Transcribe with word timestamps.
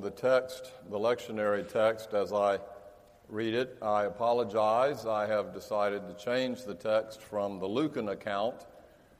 the 0.00 0.10
text, 0.10 0.72
the 0.88 0.98
lectionary 0.98 1.66
text, 1.70 2.14
as 2.14 2.32
I 2.32 2.58
read 3.28 3.54
it. 3.54 3.78
I 3.82 4.04
apologize. 4.04 5.06
I 5.06 5.26
have 5.26 5.52
decided 5.52 6.02
to 6.08 6.24
change 6.24 6.64
the 6.64 6.74
text 6.74 7.20
from 7.20 7.58
the 7.58 7.66
Lucan 7.66 8.08
account 8.08 8.66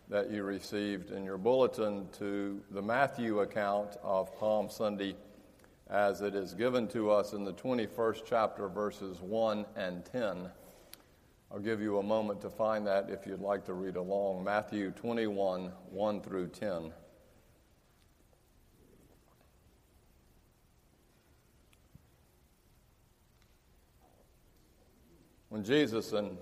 that 0.09 0.31
you 0.31 0.43
received 0.43 1.11
in 1.11 1.25
your 1.25 1.39
bulletin 1.39 2.09
to 2.19 2.61
the 2.71 2.83
Matthew 2.83 3.41
account 3.41 3.97
of 4.03 4.37
Palm 4.39 4.69
Sunday 4.69 5.15
as 5.89 6.21
it 6.21 6.35
is 6.35 6.55
given 6.55 6.89
to 6.89 7.11
us 7.11 7.33
in 7.33 7.45
the 7.45 7.53
21st 7.53 8.23
chapter, 8.27 8.69
verses 8.69 9.21
1 9.21 9.67
and 9.77 10.05
10. 10.05 10.49
I'll 11.53 11.59
give 11.59 11.81
you 11.81 11.99
a 11.99 12.03
moment 12.03 12.41
to 12.43 12.51
find 12.51 12.87
that 12.87 13.11
if 13.11 13.27
you'd 13.27 13.41
like 13.41 13.65
to 13.67 13.75
read 13.75 13.97
along. 13.97 14.45
Matthew 14.45 14.93
21, 14.93 15.73
1 15.91 16.21
through 16.21 16.49
10. 16.49 16.93
When 25.51 25.65
Jesus 25.65 26.13
and 26.13 26.39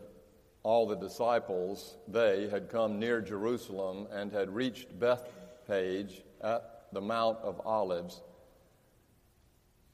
all 0.62 0.86
the 0.86 0.94
disciples, 0.94 1.96
they 2.06 2.46
had 2.50 2.68
come 2.68 2.98
near 2.98 3.22
Jerusalem 3.22 4.06
and 4.12 4.30
had 4.30 4.54
reached 4.54 4.98
Bethpage 5.00 6.20
at 6.42 6.84
the 6.92 7.00
Mount 7.00 7.38
of 7.38 7.58
Olives, 7.64 8.20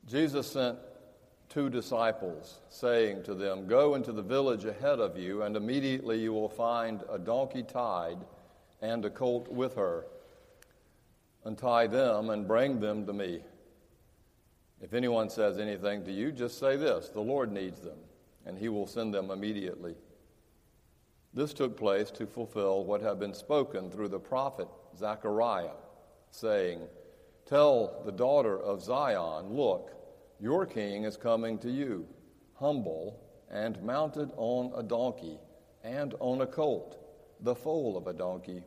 Jesus 0.06 0.50
sent 0.50 0.78
two 1.48 1.70
disciples, 1.70 2.58
saying 2.70 3.22
to 3.22 3.34
them, 3.34 3.68
Go 3.68 3.94
into 3.94 4.10
the 4.10 4.20
village 4.20 4.64
ahead 4.64 4.98
of 4.98 5.16
you, 5.16 5.42
and 5.42 5.56
immediately 5.56 6.18
you 6.18 6.32
will 6.32 6.48
find 6.48 7.04
a 7.08 7.18
donkey 7.18 7.62
tied 7.62 8.18
and 8.82 9.04
a 9.04 9.10
colt 9.10 9.48
with 9.48 9.76
her. 9.76 10.06
Untie 11.44 11.86
them 11.86 12.30
and 12.30 12.48
bring 12.48 12.80
them 12.80 13.06
to 13.06 13.12
me. 13.12 13.42
If 14.82 14.92
anyone 14.92 15.30
says 15.30 15.58
anything 15.58 16.04
to 16.04 16.12
you, 16.12 16.32
just 16.32 16.58
say 16.58 16.76
this 16.76 17.10
The 17.10 17.20
Lord 17.20 17.52
needs 17.52 17.80
them 17.80 17.98
and 18.46 18.58
he 18.58 18.68
will 18.68 18.86
send 18.86 19.12
them 19.14 19.30
immediately. 19.30 19.94
This 21.32 21.52
took 21.52 21.76
place 21.76 22.10
to 22.12 22.26
fulfill 22.26 22.84
what 22.84 23.00
had 23.00 23.18
been 23.18 23.34
spoken 23.34 23.90
through 23.90 24.08
the 24.08 24.20
prophet 24.20 24.68
Zechariah, 24.96 25.76
saying, 26.30 26.80
Tell 27.46 28.02
the 28.04 28.12
daughter 28.12 28.58
of 28.58 28.82
Zion, 28.82 29.52
look, 29.52 29.90
your 30.40 30.64
king 30.64 31.04
is 31.04 31.16
coming 31.16 31.58
to 31.58 31.70
you, 31.70 32.06
humble 32.54 33.20
and 33.50 33.82
mounted 33.82 34.30
on 34.36 34.72
a 34.76 34.82
donkey 34.82 35.38
and 35.82 36.14
on 36.20 36.40
a 36.40 36.46
colt, 36.46 36.98
the 37.40 37.54
foal 37.54 37.96
of 37.96 38.06
a 38.06 38.12
donkey. 38.12 38.62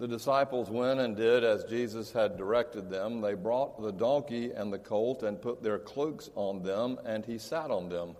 The 0.00 0.08
disciples 0.08 0.70
went 0.70 0.98
and 0.98 1.14
did 1.14 1.44
as 1.44 1.64
Jesus 1.64 2.10
had 2.10 2.38
directed 2.38 2.88
them. 2.88 3.20
They 3.20 3.34
brought 3.34 3.82
the 3.82 3.92
donkey 3.92 4.50
and 4.50 4.72
the 4.72 4.78
colt 4.78 5.22
and 5.22 5.42
put 5.42 5.62
their 5.62 5.78
cloaks 5.78 6.30
on 6.34 6.62
them, 6.62 6.98
and 7.04 7.22
he 7.26 7.36
sat 7.36 7.70
on 7.70 7.90
them. 7.90 8.16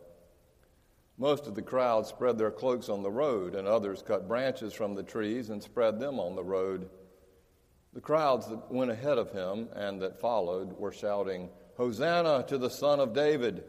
Most 1.16 1.46
of 1.46 1.54
the 1.54 1.62
crowd 1.62 2.06
spread 2.06 2.36
their 2.36 2.50
cloaks 2.50 2.90
on 2.90 3.02
the 3.02 3.10
road, 3.10 3.54
and 3.54 3.66
others 3.66 4.02
cut 4.02 4.28
branches 4.28 4.74
from 4.74 4.94
the 4.94 5.02
trees 5.02 5.48
and 5.48 5.62
spread 5.62 5.98
them 5.98 6.20
on 6.20 6.36
the 6.36 6.44
road. 6.44 6.90
The 7.94 8.02
crowds 8.02 8.46
that 8.48 8.70
went 8.70 8.90
ahead 8.90 9.16
of 9.16 9.32
him 9.32 9.70
and 9.74 10.02
that 10.02 10.20
followed 10.20 10.78
were 10.78 10.92
shouting, 10.92 11.48
Hosanna 11.78 12.44
to 12.48 12.58
the 12.58 12.68
Son 12.68 13.00
of 13.00 13.14
David! 13.14 13.64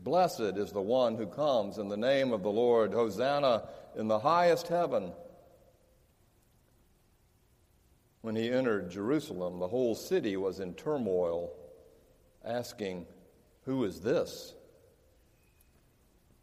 Blessed 0.00 0.58
is 0.58 0.72
the 0.72 0.82
one 0.82 1.16
who 1.16 1.26
comes 1.26 1.78
in 1.78 1.88
the 1.88 1.96
name 1.96 2.34
of 2.34 2.42
the 2.42 2.52
Lord! 2.52 2.92
Hosanna 2.92 3.66
in 3.96 4.08
the 4.08 4.18
highest 4.18 4.68
heaven! 4.68 5.14
When 8.26 8.34
he 8.34 8.50
entered 8.50 8.90
Jerusalem, 8.90 9.60
the 9.60 9.68
whole 9.68 9.94
city 9.94 10.36
was 10.36 10.58
in 10.58 10.74
turmoil, 10.74 11.52
asking, 12.44 13.06
Who 13.66 13.84
is 13.84 14.00
this? 14.00 14.52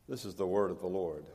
This 0.07 0.23
is 0.23 0.33
the 0.33 0.47
word 0.47 0.71
of 0.71 0.79
the 0.79 0.87
Lord. 0.87 1.25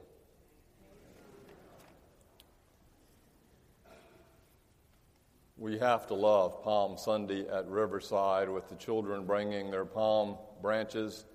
We 5.58 5.77
have 5.81 6.07
to 6.07 6.14
love 6.14 6.64
Palm 6.64 6.97
Sunday 6.97 7.47
at 7.47 7.69
Riverside 7.69 8.48
with 8.48 8.70
the 8.70 8.77
children 8.77 9.27
bringing 9.27 9.70
their 9.70 9.85
palm 9.85 10.39
branches. 10.63 11.27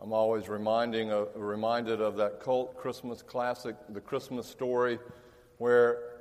I'm 0.00 0.14
always 0.14 0.48
reminding, 0.48 1.12
uh, 1.12 1.26
reminded 1.34 2.00
of 2.00 2.16
that 2.16 2.40
cult 2.40 2.78
Christmas 2.78 3.20
classic, 3.20 3.76
The 3.90 4.00
Christmas 4.00 4.46
Story, 4.46 4.98
where 5.58 6.17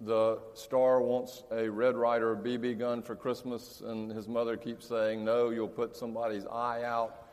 the 0.00 0.38
star 0.54 1.00
wants 1.00 1.42
a 1.50 1.68
Red 1.68 1.96
Ryder 1.96 2.36
BB 2.36 2.78
gun 2.78 3.02
for 3.02 3.14
Christmas, 3.14 3.80
and 3.80 4.10
his 4.10 4.28
mother 4.28 4.56
keeps 4.56 4.86
saying, 4.86 5.24
No, 5.24 5.50
you'll 5.50 5.68
put 5.68 5.96
somebody's 5.96 6.46
eye 6.46 6.82
out. 6.84 7.26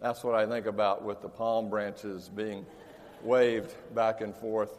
That's 0.00 0.22
what 0.22 0.34
I 0.34 0.46
think 0.46 0.66
about 0.66 1.02
with 1.02 1.22
the 1.22 1.28
palm 1.28 1.70
branches 1.70 2.28
being 2.28 2.66
waved 3.22 3.74
back 3.94 4.20
and 4.20 4.34
forth. 4.34 4.78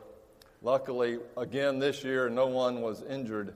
Luckily, 0.62 1.20
again 1.38 1.80
this 1.80 2.04
year, 2.04 2.30
no 2.30 2.48
one 2.48 2.82
was 2.82 3.04
injured. 3.04 3.56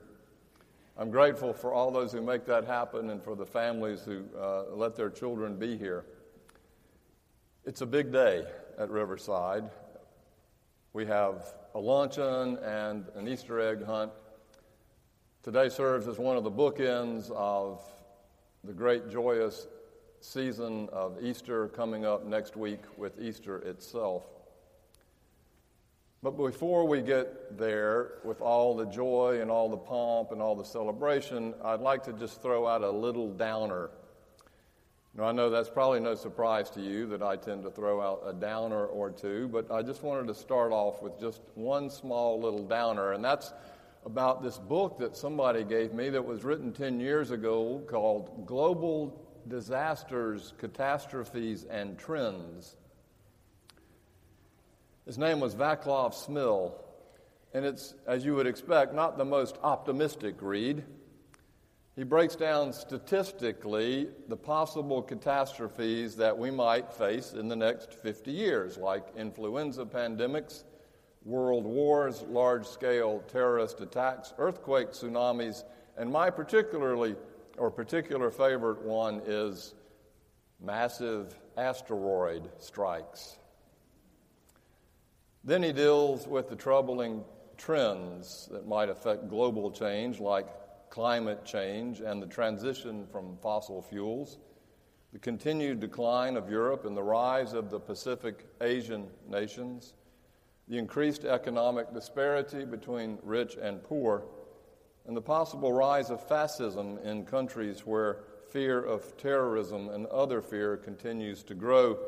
I'm 0.98 1.10
grateful 1.10 1.52
for 1.52 1.72
all 1.72 1.90
those 1.90 2.12
who 2.12 2.22
make 2.22 2.46
that 2.46 2.64
happen 2.64 3.10
and 3.10 3.22
for 3.22 3.36
the 3.36 3.46
families 3.46 4.00
who 4.02 4.24
uh, 4.38 4.64
let 4.74 4.96
their 4.96 5.10
children 5.10 5.56
be 5.56 5.76
here. 5.76 6.04
It's 7.64 7.82
a 7.82 7.86
big 7.86 8.12
day 8.12 8.44
at 8.78 8.90
Riverside. 8.90 9.70
We 10.92 11.04
have 11.06 11.52
a 11.76 11.78
luncheon 11.78 12.56
and 12.64 13.04
an 13.16 13.28
Easter 13.28 13.60
egg 13.60 13.84
hunt. 13.84 14.10
Today 15.42 15.68
serves 15.68 16.08
as 16.08 16.16
one 16.16 16.38
of 16.38 16.42
the 16.42 16.50
bookends 16.50 17.30
of 17.32 17.82
the 18.64 18.72
great 18.72 19.10
joyous 19.10 19.66
season 20.22 20.88
of 20.90 21.22
Easter 21.22 21.68
coming 21.68 22.06
up 22.06 22.24
next 22.24 22.56
week 22.56 22.80
with 22.96 23.20
Easter 23.20 23.58
itself. 23.58 24.22
But 26.22 26.38
before 26.38 26.88
we 26.88 27.02
get 27.02 27.58
there, 27.58 28.20
with 28.24 28.40
all 28.40 28.74
the 28.74 28.86
joy 28.86 29.40
and 29.42 29.50
all 29.50 29.68
the 29.68 29.76
pomp 29.76 30.32
and 30.32 30.40
all 30.40 30.56
the 30.56 30.64
celebration, 30.64 31.52
I'd 31.62 31.80
like 31.80 32.02
to 32.04 32.14
just 32.14 32.40
throw 32.40 32.66
out 32.66 32.80
a 32.84 32.90
little 32.90 33.30
downer 33.30 33.90
now, 35.16 35.24
I 35.24 35.32
know 35.32 35.48
that's 35.48 35.70
probably 35.70 36.00
no 36.00 36.14
surprise 36.14 36.68
to 36.70 36.82
you 36.82 37.06
that 37.06 37.22
I 37.22 37.36
tend 37.36 37.62
to 37.62 37.70
throw 37.70 38.02
out 38.02 38.22
a 38.26 38.34
downer 38.34 38.84
or 38.84 39.10
two, 39.10 39.48
but 39.48 39.70
I 39.70 39.80
just 39.80 40.02
wanted 40.02 40.26
to 40.26 40.34
start 40.34 40.72
off 40.72 41.02
with 41.02 41.18
just 41.18 41.40
one 41.54 41.88
small 41.88 42.38
little 42.38 42.66
downer, 42.66 43.12
and 43.12 43.24
that's 43.24 43.50
about 44.04 44.42
this 44.42 44.58
book 44.58 44.98
that 44.98 45.16
somebody 45.16 45.64
gave 45.64 45.94
me 45.94 46.10
that 46.10 46.22
was 46.22 46.44
written 46.44 46.70
10 46.70 47.00
years 47.00 47.30
ago 47.30 47.82
called 47.88 48.46
Global 48.46 49.26
Disasters, 49.48 50.52
Catastrophes, 50.58 51.64
and 51.64 51.98
Trends. 51.98 52.76
His 55.06 55.16
name 55.16 55.40
was 55.40 55.54
Vaclav 55.54 56.12
Smil, 56.14 56.74
and 57.54 57.64
it's, 57.64 57.94
as 58.06 58.22
you 58.22 58.34
would 58.34 58.46
expect, 58.46 58.92
not 58.92 59.16
the 59.16 59.24
most 59.24 59.56
optimistic 59.62 60.34
read. 60.40 60.84
He 61.96 62.04
breaks 62.04 62.36
down 62.36 62.74
statistically 62.74 64.08
the 64.28 64.36
possible 64.36 65.00
catastrophes 65.00 66.14
that 66.16 66.36
we 66.36 66.50
might 66.50 66.92
face 66.92 67.32
in 67.32 67.48
the 67.48 67.56
next 67.56 67.94
50 67.94 68.30
years, 68.30 68.76
like 68.76 69.06
influenza 69.16 69.86
pandemics, 69.86 70.64
world 71.24 71.64
wars, 71.64 72.20
large 72.28 72.66
scale 72.66 73.24
terrorist 73.28 73.80
attacks, 73.80 74.34
earthquakes, 74.36 74.98
tsunamis, 74.98 75.64
and 75.96 76.12
my 76.12 76.28
particularly 76.28 77.16
or 77.56 77.70
particular 77.70 78.30
favorite 78.30 78.82
one 78.82 79.22
is 79.24 79.74
massive 80.60 81.34
asteroid 81.56 82.50
strikes. 82.58 83.38
Then 85.44 85.62
he 85.62 85.72
deals 85.72 86.26
with 86.26 86.50
the 86.50 86.56
troubling 86.56 87.24
trends 87.56 88.50
that 88.52 88.68
might 88.68 88.90
affect 88.90 89.30
global 89.30 89.70
change, 89.70 90.20
like 90.20 90.46
climate 90.90 91.44
change 91.44 92.00
and 92.00 92.22
the 92.22 92.26
transition 92.26 93.06
from 93.06 93.36
fossil 93.42 93.82
fuels, 93.82 94.38
the 95.12 95.18
continued 95.18 95.80
decline 95.80 96.36
of 96.36 96.50
Europe 96.50 96.84
and 96.84 96.96
the 96.96 97.02
rise 97.02 97.52
of 97.52 97.70
the 97.70 97.80
Pacific 97.80 98.46
Asian 98.60 99.08
nations, 99.28 99.94
the 100.68 100.78
increased 100.78 101.24
economic 101.24 101.92
disparity 101.94 102.64
between 102.64 103.18
rich 103.22 103.56
and 103.60 103.82
poor, 103.82 104.24
and 105.06 105.16
the 105.16 105.22
possible 105.22 105.72
rise 105.72 106.10
of 106.10 106.26
fascism 106.26 106.98
in 107.04 107.24
countries 107.24 107.86
where 107.86 108.24
fear 108.50 108.82
of 108.82 109.16
terrorism 109.16 109.88
and 109.90 110.06
other 110.06 110.40
fear 110.42 110.76
continues 110.76 111.42
to 111.44 111.54
grow, 111.54 111.98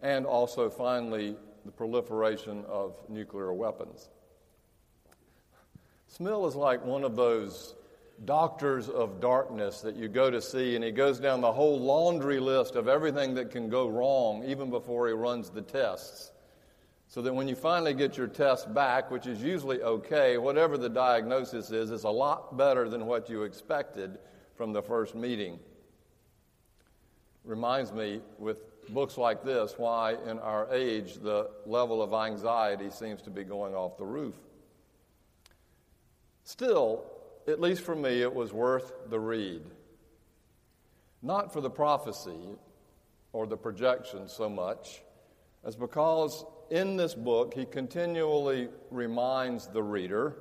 and 0.00 0.26
also, 0.26 0.68
finally, 0.68 1.36
the 1.64 1.72
proliferation 1.72 2.64
of 2.68 2.98
nuclear 3.08 3.52
weapons. 3.52 4.10
Smil 6.12 6.46
is 6.48 6.54
like 6.54 6.84
one 6.84 7.04
of 7.04 7.16
those 7.16 7.74
doctors 8.24 8.88
of 8.88 9.20
darkness 9.20 9.80
that 9.80 9.96
you 9.96 10.08
go 10.08 10.30
to 10.30 10.40
see, 10.40 10.76
and 10.76 10.84
he 10.84 10.92
goes 10.92 11.18
down 11.18 11.40
the 11.40 11.52
whole 11.52 11.80
laundry 11.80 12.38
list 12.38 12.76
of 12.76 12.88
everything 12.88 13.34
that 13.34 13.50
can 13.50 13.68
go 13.68 13.88
wrong 13.88 14.44
even 14.44 14.70
before 14.70 15.08
he 15.08 15.12
runs 15.12 15.50
the 15.50 15.62
tests. 15.62 16.30
So 17.08 17.22
that 17.22 17.34
when 17.34 17.48
you 17.48 17.54
finally 17.54 17.94
get 17.94 18.16
your 18.16 18.26
test 18.26 18.72
back, 18.72 19.10
which 19.10 19.26
is 19.26 19.42
usually 19.42 19.82
okay, 19.82 20.38
whatever 20.38 20.78
the 20.78 20.88
diagnosis 20.88 21.70
is, 21.70 21.90
is 21.90 22.04
a 22.04 22.10
lot 22.10 22.56
better 22.56 22.88
than 22.88 23.06
what 23.06 23.28
you 23.28 23.42
expected 23.42 24.18
from 24.56 24.72
the 24.72 24.82
first 24.82 25.14
meeting. 25.14 25.58
Reminds 27.44 27.92
me, 27.92 28.20
with 28.38 28.56
books 28.88 29.18
like 29.18 29.44
this, 29.44 29.74
why 29.76 30.16
in 30.26 30.38
our 30.38 30.72
age 30.72 31.14
the 31.14 31.50
level 31.66 32.02
of 32.02 32.14
anxiety 32.14 32.90
seems 32.90 33.22
to 33.22 33.30
be 33.30 33.44
going 33.44 33.74
off 33.74 33.98
the 33.98 34.04
roof. 34.04 34.34
Still, 36.44 37.04
at 37.48 37.60
least 37.60 37.82
for 37.82 37.96
me, 37.96 38.20
it 38.20 38.32
was 38.32 38.52
worth 38.52 38.92
the 39.08 39.18
read. 39.18 39.62
Not 41.22 41.52
for 41.52 41.62
the 41.62 41.70
prophecy 41.70 42.56
or 43.32 43.46
the 43.46 43.56
projection 43.56 44.28
so 44.28 44.48
much, 44.48 45.02
as 45.64 45.74
because 45.74 46.44
in 46.70 46.96
this 46.96 47.14
book 47.14 47.54
he 47.54 47.64
continually 47.64 48.68
reminds 48.90 49.66
the 49.68 49.82
reader 49.82 50.36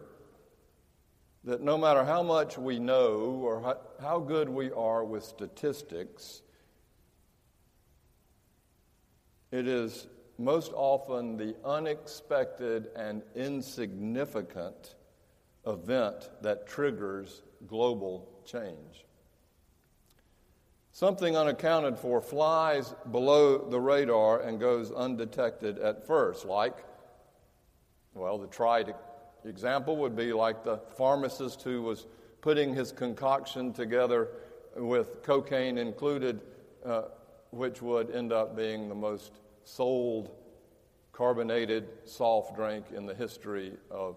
that 1.46 1.62
no 1.62 1.78
matter 1.78 2.04
how 2.04 2.22
much 2.22 2.58
we 2.58 2.80
know 2.80 3.42
or 3.44 3.78
how 4.02 4.20
good 4.20 4.50
we 4.50 4.72
are 4.72 5.04
with 5.04 5.24
statistics, 5.24 6.42
it 9.52 9.68
is 9.68 10.08
most 10.38 10.74
often 10.74 11.38
the 11.38 11.56
unexpected 11.64 12.90
and 12.96 13.22
insignificant 13.36 14.96
event 15.66 16.30
that 16.42 16.68
triggers 16.68 17.42
global 17.68 18.28
change. 18.46 19.06
Something 20.92 21.36
unaccounted 21.36 21.98
for 21.98 22.22
flies 22.22 22.94
below 23.12 23.58
the 23.58 23.80
radar 23.80 24.42
and 24.42 24.60
goes 24.60 24.92
undetected 24.92 25.80
at 25.80 26.06
first, 26.06 26.46
like, 26.46 26.86
well, 28.14 28.38
the 28.38 28.48
tried 28.48 28.94
example 29.44 29.98
would 29.98 30.16
be 30.16 30.32
like 30.34 30.64
the 30.64 30.78
pharmacist 30.96 31.64
who 31.64 31.82
was 31.82 32.06
putting 32.42 32.76
his 32.76 32.92
concoction 32.92 33.74
together 33.74 34.30
with 34.76 35.24
cocaine 35.24 35.78
included, 35.78 36.42
uh, 36.86 37.04
which 37.52 37.82
would 37.82 38.12
end 38.12 38.32
up 38.32 38.56
being 38.56 38.90
the 38.90 38.96
most 38.96 39.40
sold 39.64 40.30
carbonated 41.12 41.88
soft 42.06 42.56
drink 42.56 42.86
in 42.96 43.06
the 43.06 43.16
history 43.16 43.74
of 43.90 44.16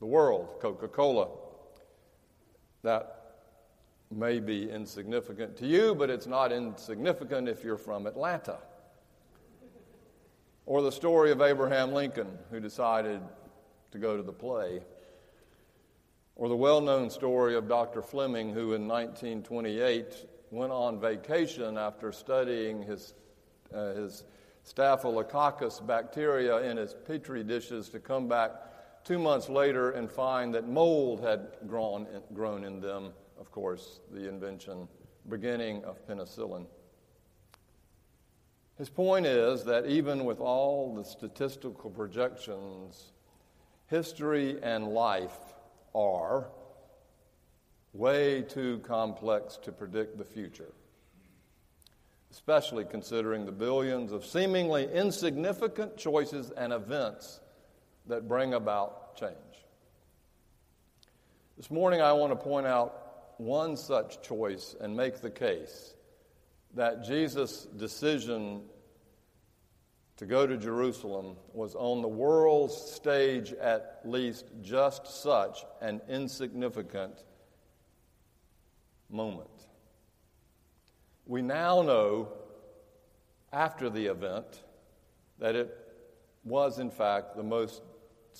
the 0.00 0.06
world, 0.06 0.58
Coca 0.60 0.88
Cola. 0.88 1.28
That 2.82 3.20
may 4.10 4.40
be 4.40 4.68
insignificant 4.68 5.56
to 5.58 5.66
you, 5.66 5.94
but 5.94 6.10
it's 6.10 6.26
not 6.26 6.50
insignificant 6.50 7.48
if 7.48 7.62
you're 7.62 7.76
from 7.76 8.06
Atlanta. 8.06 8.58
Or 10.66 10.82
the 10.82 10.90
story 10.90 11.30
of 11.30 11.42
Abraham 11.42 11.92
Lincoln, 11.92 12.38
who 12.50 12.60
decided 12.60 13.20
to 13.92 13.98
go 13.98 14.16
to 14.16 14.22
the 14.22 14.32
play. 14.32 14.80
Or 16.34 16.48
the 16.48 16.56
well 16.56 16.80
known 16.80 17.10
story 17.10 17.54
of 17.54 17.68
Dr. 17.68 18.00
Fleming, 18.00 18.50
who 18.50 18.72
in 18.72 18.88
1928 18.88 20.26
went 20.50 20.72
on 20.72 20.98
vacation 20.98 21.76
after 21.76 22.10
studying 22.10 22.82
his, 22.82 23.14
uh, 23.74 23.92
his 23.92 24.24
staphylococcus 24.62 25.80
bacteria 25.80 26.58
in 26.62 26.76
his 26.76 26.94
petri 27.06 27.44
dishes 27.44 27.88
to 27.90 28.00
come 28.00 28.26
back 28.26 28.52
two 29.10 29.18
months 29.18 29.48
later 29.48 29.90
and 29.90 30.08
find 30.08 30.54
that 30.54 30.68
mold 30.68 31.20
had 31.20 31.48
grown, 31.66 32.06
grown 32.32 32.62
in 32.62 32.80
them, 32.80 33.10
of 33.40 33.50
course, 33.50 33.98
the 34.12 34.28
invention, 34.28 34.86
beginning 35.28 35.82
of 35.82 36.06
penicillin. 36.06 36.64
His 38.78 38.88
point 38.88 39.26
is 39.26 39.64
that 39.64 39.86
even 39.86 40.24
with 40.24 40.38
all 40.38 40.94
the 40.94 41.02
statistical 41.02 41.90
projections, 41.90 43.10
history 43.88 44.62
and 44.62 44.86
life 44.86 45.36
are 45.92 46.46
way 47.92 48.42
too 48.42 48.78
complex 48.84 49.56
to 49.64 49.72
predict 49.72 50.18
the 50.18 50.24
future, 50.24 50.72
especially 52.30 52.84
considering 52.84 53.44
the 53.44 53.50
billions 53.50 54.12
of 54.12 54.24
seemingly 54.24 54.88
insignificant 54.94 55.96
choices 55.96 56.52
and 56.52 56.72
events 56.72 57.40
that 58.06 58.28
bring 58.28 58.54
about 58.54 58.99
change. 59.20 59.34
This 61.58 61.70
morning, 61.70 62.00
I 62.00 62.14
want 62.14 62.32
to 62.32 62.36
point 62.36 62.66
out 62.66 63.34
one 63.36 63.76
such 63.76 64.22
choice 64.22 64.74
and 64.80 64.96
make 64.96 65.20
the 65.20 65.30
case 65.30 65.94
that 66.74 67.04
Jesus' 67.04 67.66
decision 67.76 68.62
to 70.16 70.24
go 70.24 70.46
to 70.46 70.56
Jerusalem 70.56 71.36
was 71.52 71.74
on 71.74 72.00
the 72.00 72.08
world's 72.08 72.74
stage 72.74 73.52
at 73.52 74.00
least 74.04 74.46
just 74.62 75.22
such 75.22 75.64
an 75.82 76.00
insignificant 76.08 77.22
moment. 79.10 79.50
We 81.26 81.42
now 81.42 81.82
know, 81.82 82.32
after 83.52 83.90
the 83.90 84.06
event, 84.06 84.62
that 85.38 85.54
it 85.56 85.76
was, 86.42 86.78
in 86.78 86.90
fact, 86.90 87.36
the 87.36 87.42
most 87.42 87.82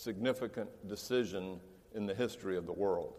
significant 0.01 0.71
decision 0.89 1.61
in 1.95 2.07
the 2.07 2.15
history 2.15 2.57
of 2.57 2.67
the 2.67 2.73
world. 2.73 3.15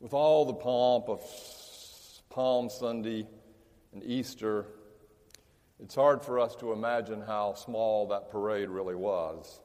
With 0.00 0.12
all 0.12 0.44
the 0.44 0.54
pomp 0.54 1.08
of 1.08 1.20
Palm 2.30 2.68
Sunday 2.68 3.26
and 3.92 4.02
Easter, 4.04 4.66
it's 5.82 5.94
hard 5.94 6.22
for 6.22 6.38
us 6.38 6.54
to 6.56 6.72
imagine 6.72 7.20
how 7.20 7.54
small 7.54 8.08
that 8.08 8.30
parade 8.30 8.68
really 8.68 8.94
was. 8.94 9.60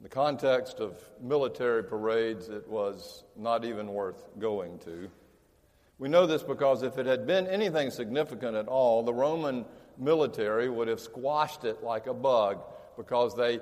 In 0.00 0.04
the 0.04 0.10
context 0.10 0.80
of 0.80 1.00
military 1.22 1.82
parades, 1.82 2.48
it 2.48 2.68
was 2.68 3.24
not 3.36 3.64
even 3.64 3.88
worth 3.88 4.28
going 4.38 4.78
to. 4.80 5.10
We 5.98 6.08
know 6.08 6.26
this 6.26 6.42
because 6.42 6.82
if 6.82 6.98
it 6.98 7.06
had 7.06 7.26
been 7.26 7.46
anything 7.46 7.90
significant 7.90 8.56
at 8.56 8.66
all, 8.66 9.02
the 9.02 9.14
Roman 9.14 9.64
military 9.98 10.68
would 10.68 10.88
have 10.88 11.00
squashed 11.00 11.64
it 11.64 11.82
like 11.82 12.06
a 12.06 12.14
bug 12.14 12.62
because 12.96 13.36
they 13.36 13.60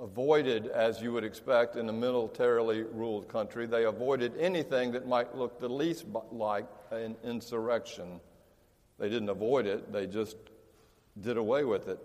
avoided, 0.00 0.68
as 0.68 1.00
you 1.00 1.12
would 1.12 1.24
expect 1.24 1.76
in 1.76 1.88
a 1.88 1.92
militarily 1.92 2.82
ruled 2.82 3.28
country, 3.28 3.66
they 3.66 3.84
avoided 3.84 4.32
anything 4.38 4.92
that 4.92 5.08
might 5.08 5.34
look 5.36 5.58
the 5.58 5.68
least 5.68 6.06
like 6.30 6.66
an 6.90 7.16
insurrection. 7.24 8.20
They 8.98 9.08
didn't 9.08 9.28
avoid 9.28 9.66
it, 9.66 9.92
they 9.92 10.06
just 10.06 10.36
did 11.20 11.36
away 11.36 11.64
with 11.64 11.88
it. 11.88 11.98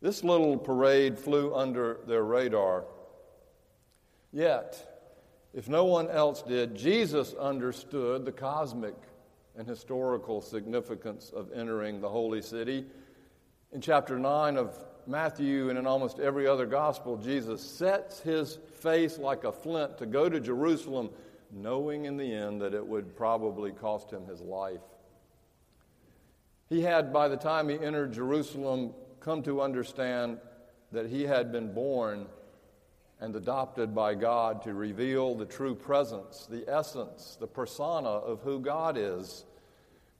This 0.00 0.22
little 0.22 0.56
parade 0.56 1.18
flew 1.18 1.54
under 1.54 1.98
their 2.06 2.22
radar. 2.22 2.84
Yet, 4.32 4.98
if 5.54 5.68
no 5.68 5.84
one 5.84 6.08
else 6.08 6.42
did, 6.42 6.76
Jesus 6.76 7.34
understood 7.34 8.24
the 8.24 8.32
cosmic 8.32 8.94
and 9.58 9.66
historical 9.66 10.40
significance 10.40 11.32
of 11.34 11.52
entering 11.52 12.00
the 12.00 12.08
holy 12.08 12.40
city. 12.40 12.86
In 13.72 13.80
chapter 13.80 14.16
9 14.16 14.56
of 14.56 14.78
Matthew 15.06 15.68
and 15.68 15.76
in 15.76 15.84
almost 15.86 16.20
every 16.20 16.46
other 16.46 16.64
gospel, 16.64 17.16
Jesus 17.16 17.60
sets 17.60 18.20
his 18.20 18.58
face 18.80 19.18
like 19.18 19.42
a 19.42 19.50
flint 19.50 19.98
to 19.98 20.06
go 20.06 20.28
to 20.28 20.38
Jerusalem, 20.38 21.10
knowing 21.50 22.04
in 22.04 22.16
the 22.16 22.32
end 22.32 22.62
that 22.62 22.72
it 22.72 22.86
would 22.86 23.16
probably 23.16 23.72
cost 23.72 24.12
him 24.12 24.26
his 24.26 24.40
life. 24.40 24.80
He 26.68 26.82
had, 26.82 27.12
by 27.12 27.26
the 27.26 27.36
time 27.36 27.68
he 27.68 27.80
entered 27.80 28.12
Jerusalem, 28.12 28.92
come 29.18 29.42
to 29.42 29.60
understand 29.60 30.38
that 30.92 31.06
he 31.06 31.24
had 31.24 31.50
been 31.50 31.74
born 31.74 32.26
and 33.20 33.34
adopted 33.34 33.92
by 33.94 34.14
God 34.14 34.62
to 34.62 34.74
reveal 34.74 35.34
the 35.34 35.46
true 35.46 35.74
presence, 35.74 36.46
the 36.48 36.64
essence, 36.68 37.36
the 37.40 37.48
persona 37.48 38.08
of 38.08 38.40
who 38.42 38.60
God 38.60 38.96
is. 38.96 39.44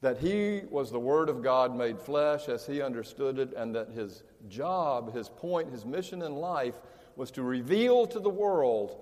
That 0.00 0.18
he 0.18 0.62
was 0.70 0.90
the 0.90 1.00
Word 1.00 1.28
of 1.28 1.42
God 1.42 1.74
made 1.74 1.98
flesh 1.98 2.48
as 2.48 2.66
he 2.66 2.80
understood 2.82 3.38
it, 3.38 3.52
and 3.54 3.74
that 3.74 3.90
his 3.90 4.22
job, 4.48 5.14
his 5.14 5.28
point, 5.28 5.72
his 5.72 5.84
mission 5.84 6.22
in 6.22 6.36
life 6.36 6.76
was 7.16 7.30
to 7.32 7.42
reveal 7.42 8.06
to 8.06 8.20
the 8.20 8.30
world 8.30 8.96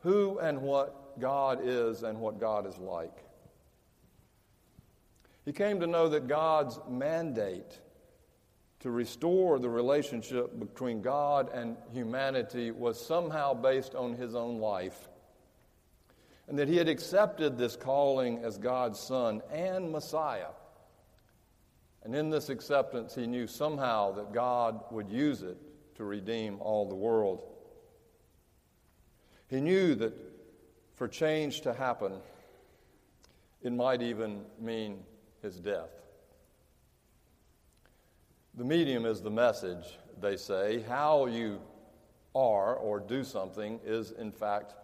who 0.00 0.38
and 0.38 0.60
what 0.60 1.18
God 1.18 1.60
is 1.62 2.02
and 2.02 2.18
what 2.18 2.38
God 2.38 2.66
is 2.66 2.76
like. 2.76 3.24
He 5.44 5.52
came 5.52 5.80
to 5.80 5.86
know 5.86 6.08
that 6.08 6.26
God's 6.26 6.78
mandate 6.88 7.80
to 8.80 8.90
restore 8.90 9.58
the 9.58 9.68
relationship 9.68 10.58
between 10.58 11.00
God 11.00 11.50
and 11.54 11.76
humanity 11.92 12.70
was 12.70 13.04
somehow 13.04 13.54
based 13.54 13.94
on 13.94 14.14
his 14.14 14.34
own 14.34 14.58
life. 14.58 15.08
And 16.48 16.58
that 16.58 16.68
he 16.68 16.76
had 16.76 16.88
accepted 16.88 17.56
this 17.56 17.76
calling 17.76 18.38
as 18.44 18.58
God's 18.58 19.00
Son 19.00 19.42
and 19.50 19.90
Messiah. 19.90 20.52
And 22.02 22.14
in 22.14 22.28
this 22.28 22.50
acceptance, 22.50 23.14
he 23.14 23.26
knew 23.26 23.46
somehow 23.46 24.12
that 24.12 24.32
God 24.32 24.80
would 24.90 25.08
use 25.08 25.42
it 25.42 25.56
to 25.96 26.04
redeem 26.04 26.58
all 26.60 26.86
the 26.86 26.94
world. 26.94 27.42
He 29.48 29.60
knew 29.60 29.94
that 29.94 30.12
for 30.96 31.08
change 31.08 31.62
to 31.62 31.72
happen, 31.72 32.12
it 33.62 33.72
might 33.72 34.02
even 34.02 34.42
mean 34.60 34.98
his 35.42 35.58
death. 35.58 35.90
The 38.54 38.64
medium 38.64 39.06
is 39.06 39.20
the 39.20 39.30
message, 39.30 39.98
they 40.20 40.36
say. 40.36 40.84
How 40.88 41.26
you 41.26 41.60
are 42.34 42.74
or 42.74 43.00
do 43.00 43.24
something 43.24 43.80
is, 43.84 44.12
in 44.12 44.30
fact, 44.30 44.74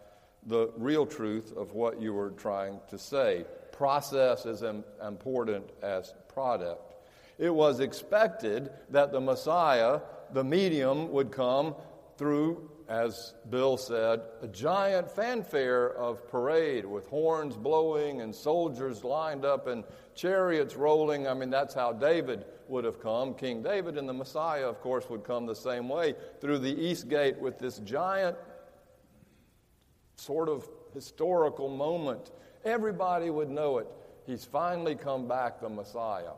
the 0.47 0.71
real 0.77 1.07
truth 1.07 1.53
of 1.57 1.73
what 1.73 2.01
you 2.01 2.13
were 2.13 2.31
trying 2.31 2.81
to 2.89 2.99
say. 2.99 3.45
Process 3.73 4.47
is 4.47 4.63
important 4.63 5.69
as 5.83 6.15
product. 6.33 6.95
It 7.39 7.55
was 7.55 7.81
expected 7.81 8.71
that 8.91 9.13
the 9.13 9.21
Messiah, 9.21 10.01
the 10.33 10.45
medium, 10.45 11.11
would 11.13 11.31
come 11.31 11.75
through, 12.19 12.71
as 12.89 13.33
Bill 13.49 13.79
said, 13.79 14.21
a 14.43 14.49
giant 14.49 15.11
fanfare 15.11 15.95
of 15.97 16.29
parade 16.29 16.85
with 16.85 17.07
horns 17.07 17.57
blowing 17.57 18.21
and 18.21 18.35
soldiers 18.35 19.05
lined 19.05 19.47
up 19.47 19.69
and 19.69 19.85
chariots 20.15 20.77
rolling. 20.77 21.27
I 21.27 21.33
mean, 21.33 21.49
that's 21.49 21.73
how 21.73 21.93
David 21.93 22.45
would 22.69 22.85
have 22.85 23.01
come. 23.01 23.33
King 23.35 23.63
David 23.63 23.97
and 23.97 24.09
the 24.09 24.13
Messiah, 24.13 24.69
of 24.69 24.81
course, 24.81 25.09
would 25.09 25.25
come 25.25 25.47
the 25.47 25.55
same 25.55 25.89
way 25.89 26.15
through 26.41 26.59
the 26.59 26.79
east 26.79 27.09
gate 27.09 27.39
with 27.39 27.59
this 27.59 27.79
giant 27.79 28.37
sort 30.21 30.49
of 30.49 30.69
historical 30.95 31.69
moment. 31.69 32.31
Everybody 32.65 33.31
would 33.31 33.51
know 33.51 33.79
it. 33.79 33.87
He's 34.27 34.45
finally 34.45 34.95
come 34.95 35.27
back, 35.27 35.61
the 35.61 35.69
Messiah. 35.69 36.33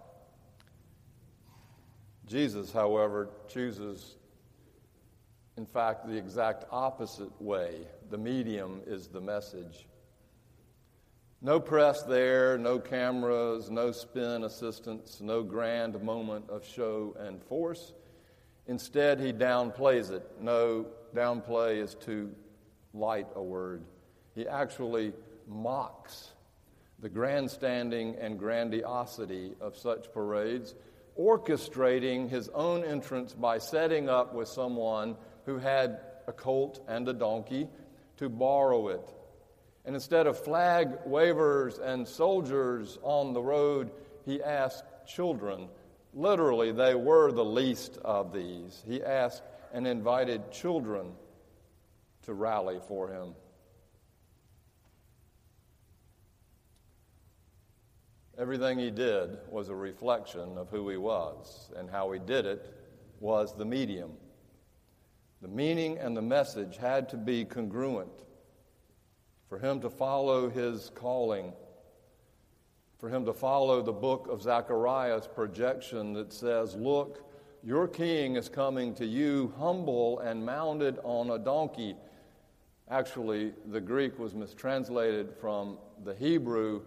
Jesus, 2.26 2.72
however, 2.72 3.28
chooses 3.48 4.16
in 5.56 5.66
fact, 5.66 6.06
the 6.06 6.16
exact 6.16 6.64
opposite 6.70 7.40
way. 7.40 7.86
The 8.10 8.18
medium 8.18 8.80
is 8.86 9.08
the 9.08 9.20
message. 9.20 9.86
No 11.42 11.60
press 11.60 12.02
there, 12.02 12.56
no 12.56 12.78
cameras, 12.78 13.70
no 13.70 13.92
spin 13.92 14.44
assistance, 14.44 15.20
no 15.20 15.42
grand 15.42 16.00
moment 16.02 16.48
of 16.48 16.64
show 16.64 17.16
and 17.18 17.42
force. 17.42 17.92
Instead, 18.66 19.20
he 19.20 19.32
downplays 19.32 20.10
it. 20.10 20.24
No, 20.40 20.86
downplay 21.14 21.82
is 21.82 21.96
too 21.96 22.32
light 22.94 23.26
a 23.34 23.42
word. 23.42 23.82
He 24.34 24.46
actually 24.46 25.12
mocks 25.48 26.30
the 26.98 27.08
grandstanding 27.08 28.16
and 28.20 28.38
grandiosity 28.38 29.54
of 29.60 29.76
such 29.76 30.12
parades, 30.12 30.74
orchestrating 31.18 32.28
his 32.28 32.48
own 32.50 32.84
entrance 32.84 33.34
by 33.34 33.58
setting 33.58 34.08
up 34.08 34.34
with 34.34 34.48
someone 34.48 35.16
who 35.44 35.58
had 35.58 36.00
a 36.26 36.32
colt 36.32 36.84
and 36.88 37.08
a 37.08 37.12
donkey 37.12 37.68
to 38.18 38.28
borrow 38.28 38.88
it. 38.88 39.12
And 39.84 39.96
instead 39.96 40.28
of 40.28 40.38
flag 40.38 40.98
wavers 41.04 41.78
and 41.78 42.06
soldiers 42.06 42.98
on 43.02 43.32
the 43.32 43.42
road, 43.42 43.90
he 44.24 44.40
asked 44.40 44.84
children. 45.06 45.68
Literally, 46.14 46.70
they 46.70 46.94
were 46.94 47.32
the 47.32 47.44
least 47.44 47.98
of 48.04 48.32
these. 48.32 48.84
He 48.86 49.02
asked 49.02 49.42
and 49.72 49.86
invited 49.86 50.52
children 50.52 51.12
to 52.22 52.34
rally 52.34 52.78
for 52.86 53.08
him. 53.08 53.34
Everything 58.38 58.78
he 58.78 58.90
did 58.90 59.38
was 59.50 59.68
a 59.68 59.74
reflection 59.74 60.56
of 60.56 60.70
who 60.70 60.88
he 60.88 60.96
was, 60.96 61.70
and 61.76 61.90
how 61.90 62.10
he 62.12 62.18
did 62.18 62.46
it 62.46 62.74
was 63.20 63.54
the 63.54 63.64
medium. 63.64 64.12
The 65.42 65.48
meaning 65.48 65.98
and 65.98 66.16
the 66.16 66.22
message 66.22 66.76
had 66.76 67.08
to 67.10 67.16
be 67.16 67.44
congruent 67.44 68.24
for 69.48 69.58
him 69.58 69.80
to 69.82 69.90
follow 69.90 70.48
his 70.48 70.90
calling, 70.94 71.52
for 72.98 73.10
him 73.10 73.26
to 73.26 73.34
follow 73.34 73.82
the 73.82 73.92
book 73.92 74.28
of 74.30 74.40
Zechariah's 74.40 75.26
projection 75.26 76.14
that 76.14 76.32
says, 76.32 76.74
Look, 76.74 77.28
your 77.62 77.86
king 77.86 78.36
is 78.36 78.48
coming 78.48 78.94
to 78.94 79.04
you 79.04 79.52
humble 79.58 80.20
and 80.20 80.44
mounted 80.44 80.98
on 81.04 81.30
a 81.30 81.38
donkey. 81.38 81.96
Actually, 82.92 83.54
the 83.70 83.80
Greek 83.80 84.18
was 84.18 84.34
mistranslated 84.34 85.32
from 85.40 85.78
the 86.04 86.14
Hebrew 86.14 86.82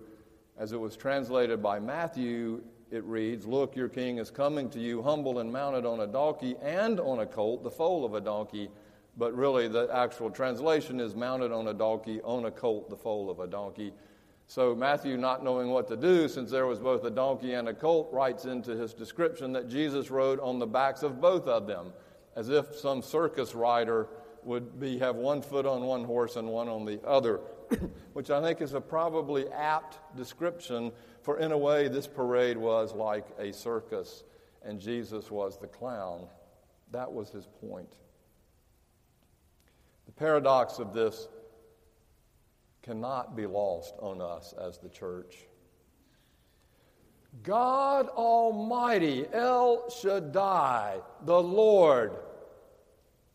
as 0.56 0.72
it 0.72 0.80
was 0.80 0.96
translated 0.96 1.64
by 1.64 1.80
Matthew 1.80 2.62
it 2.92 3.04
reads, 3.06 3.48
Look, 3.48 3.76
your 3.76 3.90
king 3.90 4.20
is 4.20 4.30
coming 4.30 4.70
to 4.70 4.80
you, 4.80 5.02
humble 5.02 5.40
and 5.40 5.52
mounted 5.52 5.84
on 5.84 6.02
a 6.02 6.08
donkey 6.08 6.58
and 6.62 7.00
on 7.00 7.22
a 7.22 7.26
colt, 7.26 7.64
the 7.64 7.72
foal 7.72 8.06
of 8.06 8.14
a 8.14 8.22
donkey. 8.22 8.70
But 9.18 9.36
really, 9.36 9.68
the 9.68 9.90
actual 9.92 10.30
translation 10.30 11.00
is 11.00 11.16
mounted 11.16 11.52
on 11.52 11.70
a 11.70 11.74
donkey, 11.74 12.22
on 12.22 12.46
a 12.46 12.52
colt, 12.52 12.92
the 12.92 12.96
foal 12.96 13.32
of 13.32 13.40
a 13.40 13.48
donkey. 13.48 13.92
So 14.46 14.76
Matthew, 14.76 15.18
not 15.18 15.44
knowing 15.44 15.72
what 15.72 15.88
to 15.88 15.98
do, 15.98 16.28
since 16.28 16.52
there 16.52 16.68
was 16.68 16.78
both 16.78 17.04
a 17.04 17.10
donkey 17.10 17.54
and 17.54 17.68
a 17.68 17.74
colt, 17.74 18.10
writes 18.14 18.46
into 18.46 18.78
his 18.78 18.94
description 18.94 19.54
that 19.54 19.70
Jesus 19.70 20.12
rode 20.12 20.40
on 20.40 20.60
the 20.60 20.68
backs 20.68 21.02
of 21.02 21.20
both 21.20 21.48
of 21.48 21.66
them, 21.66 21.94
as 22.36 22.50
if 22.50 22.76
some 22.76 23.02
circus 23.02 23.56
rider 23.56 24.08
would 24.46 24.80
be, 24.80 25.00
have 25.00 25.16
one 25.16 25.42
foot 25.42 25.66
on 25.66 25.82
one 25.82 26.04
horse 26.04 26.36
and 26.36 26.48
one 26.48 26.70
on 26.70 26.86
the 26.86 27.02
other, 27.06 27.42
which 28.14 28.30
I 28.30 28.42
think 28.42 28.62
is 28.62 28.74
a 28.74 28.82
probably 28.82 29.50
apt 29.50 29.98
description 30.16 30.92
for 31.26 31.40
in 31.40 31.52
a 31.52 31.58
way, 31.58 31.88
this 31.88 32.06
parade 32.06 32.56
was 32.56 32.94
like 32.94 33.26
a 33.40 33.52
circus, 33.52 34.24
and 34.62 34.80
Jesus 34.80 35.32
was 35.32 35.58
the 35.58 35.66
clown. 35.66 36.28
That 36.92 37.12
was 37.12 37.32
his 37.32 37.48
point. 37.68 37.96
The 40.06 40.12
paradox 40.12 40.78
of 40.78 40.94
this 40.94 41.28
cannot 42.84 43.36
be 43.36 43.48
lost 43.48 43.96
on 43.98 44.22
us 44.22 44.54
as 44.54 44.78
the 44.78 44.88
church. 44.88 45.48
God 47.42 48.08
Almighty, 48.10 49.26
El 49.34 49.90
Shaddai, 49.90 51.00
the 51.24 51.42
Lord, 51.42 52.18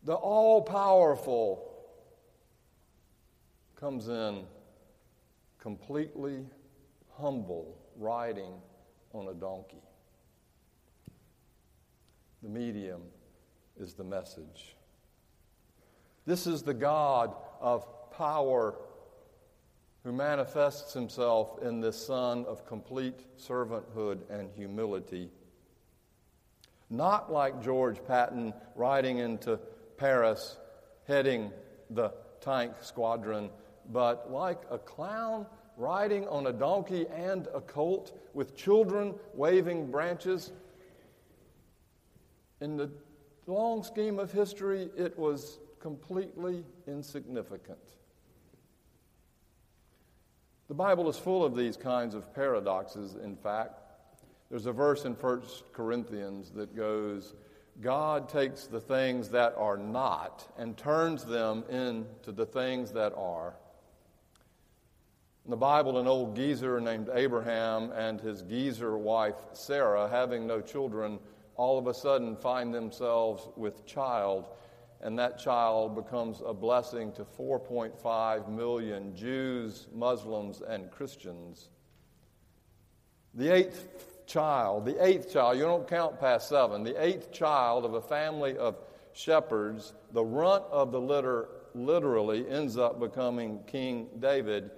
the 0.03 0.13
all 0.13 0.61
powerful, 0.61 1.67
comes 3.75 4.07
in 4.07 4.43
completely 5.59 6.45
humble 7.17 7.77
riding 7.97 8.53
on 9.13 9.27
a 9.27 9.33
donkey. 9.33 9.81
The 12.43 12.49
medium 12.49 13.01
is 13.79 13.93
the 13.93 14.03
message. 14.03 14.75
This 16.25 16.45
is 16.45 16.61
the 16.61 16.73
God 16.73 17.35
of 17.59 17.85
power 18.11 18.75
who 20.03 20.11
manifests 20.11 20.93
himself 20.93 21.61
in 21.61 21.79
this 21.79 22.05
Son 22.05 22.45
of 22.45 22.65
complete 22.65 23.25
servanthood 23.39 24.19
and 24.29 24.49
humility. 24.55 25.29
Not 26.89 27.31
like 27.31 27.63
George 27.63 28.03
Patton 28.05 28.53
riding 28.75 29.19
into 29.19 29.59
Paris, 30.01 30.57
heading 31.07 31.51
the 31.91 32.11
tank 32.39 32.73
squadron, 32.81 33.51
but 33.91 34.31
like 34.31 34.59
a 34.71 34.79
clown 34.79 35.45
riding 35.77 36.27
on 36.27 36.47
a 36.47 36.51
donkey 36.51 37.05
and 37.15 37.47
a 37.53 37.61
colt 37.61 38.19
with 38.33 38.55
children 38.55 39.13
waving 39.35 39.91
branches. 39.91 40.53
In 42.61 42.77
the 42.77 42.89
long 43.45 43.83
scheme 43.83 44.17
of 44.17 44.31
history, 44.31 44.89
it 44.97 45.19
was 45.19 45.59
completely 45.79 46.63
insignificant. 46.87 47.77
The 50.67 50.73
Bible 50.73 51.09
is 51.09 51.17
full 51.17 51.45
of 51.45 51.55
these 51.55 51.77
kinds 51.77 52.15
of 52.15 52.33
paradoxes, 52.33 53.17
in 53.23 53.35
fact. 53.35 53.83
There's 54.49 54.65
a 54.65 54.71
verse 54.71 55.05
in 55.05 55.13
1 55.13 55.43
Corinthians 55.73 56.49
that 56.55 56.75
goes, 56.75 57.35
God 57.79 58.29
takes 58.29 58.67
the 58.67 58.81
things 58.81 59.29
that 59.29 59.55
are 59.57 59.77
not 59.77 60.47
and 60.57 60.77
turns 60.77 61.23
them 61.23 61.63
into 61.69 62.31
the 62.31 62.45
things 62.45 62.91
that 62.91 63.13
are 63.15 63.55
in 65.43 65.49
the 65.49 65.57
Bible, 65.57 65.97
an 65.97 66.07
old 66.07 66.35
geezer 66.35 66.79
named 66.79 67.09
Abraham 67.11 67.91
and 67.91 68.21
his 68.21 68.43
geezer 68.43 68.95
wife 68.95 69.35
Sarah, 69.53 70.07
having 70.07 70.45
no 70.45 70.61
children, 70.61 71.17
all 71.55 71.79
of 71.79 71.87
a 71.87 71.93
sudden 71.95 72.35
find 72.35 72.71
themselves 72.71 73.47
with 73.55 73.85
child, 73.87 74.49
and 75.01 75.17
that 75.17 75.39
child 75.39 75.95
becomes 75.95 76.43
a 76.45 76.53
blessing 76.53 77.11
to 77.13 77.23
4.5 77.23 78.49
million 78.49 79.15
Jews, 79.15 79.87
Muslims, 79.91 80.61
and 80.61 80.91
Christians. 80.91 81.69
The 83.33 83.51
eighth 83.51 83.87
child, 84.31 84.85
the 84.85 85.03
eighth 85.05 85.31
child, 85.31 85.57
you 85.57 85.63
don't 85.63 85.87
count 85.87 86.19
past 86.19 86.47
seven, 86.47 86.83
the 86.83 87.03
eighth 87.03 87.31
child 87.31 87.85
of 87.85 87.93
a 87.93 88.01
family 88.01 88.57
of 88.57 88.77
shepherds, 89.13 89.93
the 90.13 90.23
runt 90.23 90.63
of 90.71 90.91
the 90.91 91.01
litter 91.01 91.49
literally 91.75 92.47
ends 92.49 92.77
up 92.77 92.99
becoming 92.99 93.59
King 93.67 94.07
David 94.19 94.71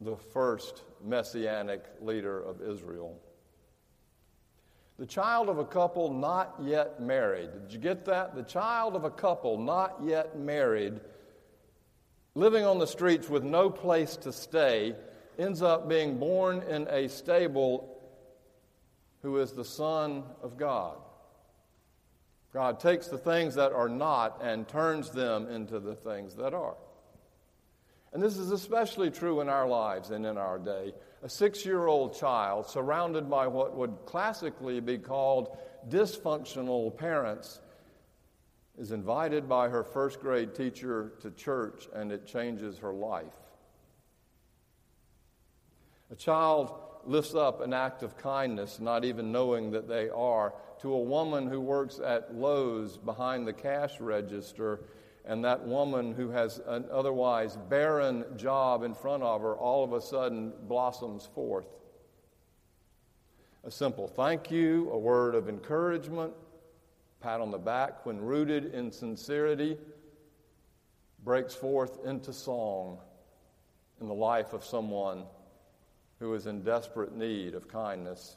the 0.00 0.16
first 0.16 0.82
messianic 1.04 1.82
leader 2.00 2.40
of 2.42 2.60
Israel. 2.60 3.18
The 4.98 5.06
child 5.06 5.48
of 5.48 5.58
a 5.58 5.64
couple 5.64 6.12
not 6.12 6.54
yet 6.62 7.00
married. 7.00 7.50
Did 7.52 7.72
you 7.72 7.78
get 7.78 8.04
that? 8.06 8.34
The 8.34 8.42
child 8.42 8.94
of 8.94 9.04
a 9.04 9.10
couple 9.10 9.58
not 9.58 9.98
yet 10.02 10.38
married, 10.38 11.00
living 12.34 12.64
on 12.64 12.78
the 12.78 12.86
streets 12.86 13.28
with 13.28 13.42
no 13.42 13.68
place 13.68 14.16
to 14.18 14.32
stay, 14.32 14.94
ends 15.38 15.60
up 15.60 15.88
being 15.88 16.18
born 16.18 16.62
in 16.62 16.88
a 16.88 17.08
stable 17.08 17.95
who 19.26 19.38
is 19.38 19.50
the 19.50 19.64
Son 19.64 20.22
of 20.40 20.56
God. 20.56 20.98
God 22.54 22.78
takes 22.78 23.08
the 23.08 23.18
things 23.18 23.56
that 23.56 23.72
are 23.72 23.88
not 23.88 24.40
and 24.40 24.68
turns 24.68 25.10
them 25.10 25.48
into 25.50 25.80
the 25.80 25.96
things 25.96 26.36
that 26.36 26.54
are. 26.54 26.76
And 28.12 28.22
this 28.22 28.36
is 28.36 28.52
especially 28.52 29.10
true 29.10 29.40
in 29.40 29.48
our 29.48 29.66
lives 29.66 30.10
and 30.10 30.24
in 30.24 30.38
our 30.38 30.60
day. 30.60 30.92
A 31.24 31.28
six 31.28 31.66
year 31.66 31.88
old 31.88 32.16
child 32.16 32.68
surrounded 32.68 33.28
by 33.28 33.48
what 33.48 33.76
would 33.76 33.96
classically 34.06 34.78
be 34.78 34.96
called 34.96 35.58
dysfunctional 35.88 36.96
parents 36.96 37.60
is 38.78 38.92
invited 38.92 39.48
by 39.48 39.68
her 39.68 39.82
first 39.82 40.20
grade 40.20 40.54
teacher 40.54 41.14
to 41.20 41.32
church 41.32 41.88
and 41.92 42.12
it 42.12 42.28
changes 42.28 42.78
her 42.78 42.92
life. 42.92 43.34
A 46.10 46.14
child 46.14 46.72
lifts 47.04 47.34
up 47.34 47.60
an 47.60 47.72
act 47.72 48.02
of 48.02 48.16
kindness, 48.16 48.80
not 48.80 49.04
even 49.04 49.32
knowing 49.32 49.70
that 49.72 49.88
they 49.88 50.08
are, 50.08 50.54
to 50.80 50.92
a 50.92 51.00
woman 51.00 51.48
who 51.48 51.60
works 51.60 51.98
at 51.98 52.34
Lowe's 52.34 52.96
behind 52.96 53.46
the 53.46 53.52
cash 53.52 54.00
register, 54.00 54.80
and 55.24 55.44
that 55.44 55.66
woman 55.66 56.14
who 56.14 56.30
has 56.30 56.60
an 56.66 56.84
otherwise 56.92 57.56
barren 57.68 58.24
job 58.36 58.82
in 58.82 58.94
front 58.94 59.22
of 59.22 59.40
her 59.40 59.54
all 59.54 59.82
of 59.82 59.92
a 59.92 60.00
sudden 60.00 60.52
blossoms 60.68 61.28
forth. 61.34 61.66
A 63.64 63.70
simple 63.70 64.06
thank 64.06 64.50
you, 64.50 64.90
a 64.92 64.98
word 64.98 65.34
of 65.34 65.48
encouragement, 65.48 66.32
pat 67.20 67.40
on 67.40 67.50
the 67.50 67.58
back 67.58 68.06
when 68.06 68.20
rooted 68.20 68.72
in 68.72 68.92
sincerity 68.92 69.76
breaks 71.24 71.54
forth 71.54 72.04
into 72.04 72.32
song 72.32 72.98
in 74.00 74.06
the 74.06 74.14
life 74.14 74.52
of 74.52 74.64
someone 74.64 75.24
who 76.18 76.34
is 76.34 76.46
in 76.46 76.62
desperate 76.62 77.14
need 77.14 77.54
of 77.54 77.68
kindness. 77.68 78.36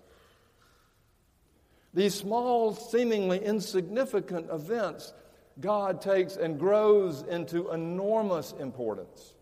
These 1.94 2.14
small, 2.14 2.74
seemingly 2.74 3.44
insignificant 3.44 4.50
events, 4.52 5.14
God 5.60 6.02
takes 6.02 6.36
and 6.36 6.60
grows 6.60 7.24
into 7.24 7.72
enormous 7.72 8.54
importance. 8.60 9.34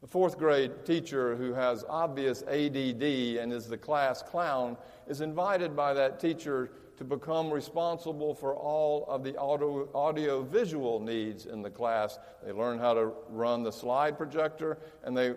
The 0.00 0.06
fourth 0.06 0.38
grade 0.38 0.84
teacher 0.84 1.34
who 1.34 1.52
has 1.54 1.84
obvious 1.88 2.42
ADD 2.42 3.02
and 3.02 3.52
is 3.52 3.66
the 3.66 3.78
class 3.78 4.22
clown 4.22 4.76
is 5.08 5.20
invited 5.20 5.74
by 5.74 5.94
that 5.94 6.20
teacher 6.20 6.70
to 6.98 7.04
become 7.04 7.50
responsible 7.50 8.34
for 8.34 8.54
all 8.54 9.04
of 9.06 9.24
the 9.24 9.36
audio, 9.36 9.88
audio 9.94 10.42
visual 10.42 11.00
needs 11.00 11.46
in 11.46 11.60
the 11.60 11.70
class. 11.70 12.18
They 12.44 12.52
learn 12.52 12.78
how 12.78 12.94
to 12.94 13.12
run 13.28 13.64
the 13.64 13.72
slide 13.72 14.16
projector 14.16 14.78
and 15.02 15.16
they 15.16 15.34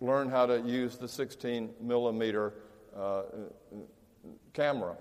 learn 0.00 0.28
how 0.28 0.46
to 0.46 0.60
use 0.60 0.96
the 0.96 1.08
16 1.08 1.70
millimeter 1.80 2.54
uh, 2.96 3.22
camera. 4.52 4.96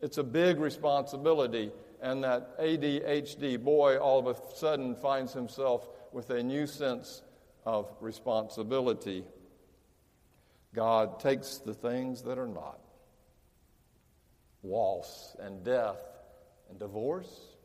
It's 0.00 0.18
a 0.18 0.22
big 0.22 0.58
responsibility, 0.58 1.70
and 2.00 2.24
that 2.24 2.58
ADHD 2.58 3.62
boy 3.62 3.98
all 3.98 4.18
of 4.18 4.26
a 4.26 4.56
sudden 4.56 4.94
finds 4.94 5.32
himself 5.32 5.88
with 6.12 6.30
a 6.30 6.42
new 6.42 6.66
sense 6.66 7.22
of 7.64 7.92
responsibility. 8.00 9.24
God 10.74 11.20
takes 11.20 11.58
the 11.58 11.74
things 11.74 12.22
that 12.22 12.38
are 12.38 12.48
not 12.48 12.78
loss 14.62 15.36
and 15.40 15.64
death 15.64 15.98
and 16.68 16.78
divorce, 16.78 17.56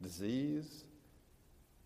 disease, 0.00 0.84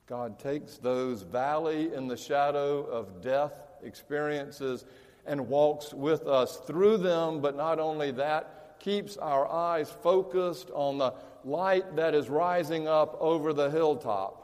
God 0.07 0.39
takes 0.39 0.79
those 0.79 1.23
valley 1.23 1.93
in 1.93 2.07
the 2.07 2.17
shadow 2.17 2.85
of 2.85 3.21
death 3.21 3.53
experiences 3.83 4.85
and 5.27 5.49
walks 5.49 5.93
with 5.93 6.27
us 6.27 6.59
through 6.59 6.99
them, 6.99 7.41
but 7.41 7.57
not 7.57 7.81
only 7.81 8.13
that, 8.13 8.79
keeps 8.79 9.17
our 9.17 9.51
eyes 9.51 9.91
focused 9.91 10.71
on 10.73 10.99
the 10.99 11.13
light 11.45 11.97
that 11.97 12.15
is 12.15 12.29
rising 12.29 12.87
up 12.87 13.17
over 13.21 13.53
the 13.53 13.71
hilltop. 13.71 14.43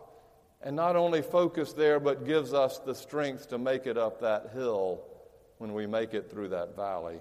And 0.62 0.74
not 0.74 0.96
only 0.96 1.22
focused 1.22 1.76
there, 1.76 2.00
but 2.00 2.24
gives 2.24 2.52
us 2.52 2.78
the 2.78 2.94
strength 2.94 3.48
to 3.50 3.58
make 3.58 3.86
it 3.86 3.96
up 3.96 4.20
that 4.20 4.50
hill 4.52 5.02
when 5.58 5.72
we 5.72 5.86
make 5.86 6.14
it 6.14 6.30
through 6.30 6.48
that 6.48 6.74
valley. 6.74 7.20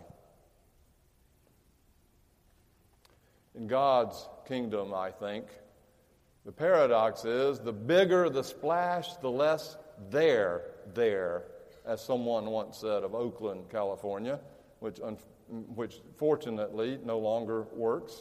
In 3.53 3.67
God's 3.67 4.27
kingdom, 4.47 4.93
I 4.93 5.11
think, 5.11 5.45
the 6.45 6.51
paradox 6.51 7.23
is 7.25 7.59
the 7.59 7.73
bigger 7.73 8.29
the 8.29 8.43
splash, 8.43 9.13
the 9.17 9.29
less 9.29 9.77
there, 10.09 10.63
there, 10.93 11.43
as 11.85 12.03
someone 12.03 12.45
once 12.47 12.77
said 12.77 13.03
of 13.03 13.13
Oakland, 13.13 13.69
California, 13.69 14.39
which, 14.79 14.99
un- 15.01 15.17
which 15.49 16.01
fortunately 16.17 16.99
no 17.03 17.19
longer 17.19 17.63
works. 17.73 18.15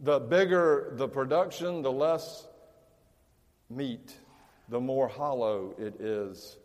The 0.00 0.20
bigger 0.20 0.92
the 0.92 1.08
production, 1.08 1.82
the 1.82 1.92
less 1.92 2.46
meat, 3.68 4.16
the 4.68 4.80
more 4.80 5.08
hollow 5.08 5.74
it 5.78 6.00
is. 6.00 6.56